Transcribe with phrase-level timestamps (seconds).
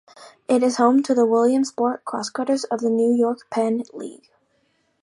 [0.47, 4.31] It is home to the Williamsport Crosscutters of the New York-Penn League.